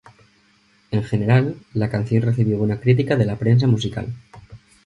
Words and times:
En 0.89 1.03
general, 1.03 1.57
la 1.75 1.91
canción 1.91 2.23
recibió 2.23 2.57
buena 2.57 2.79
crítica 2.79 3.15
de 3.15 3.25
la 3.27 3.35
prensa 3.37 3.67
musical. 3.67 4.11